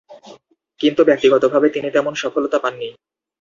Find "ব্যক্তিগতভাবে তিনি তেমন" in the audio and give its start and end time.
1.05-2.13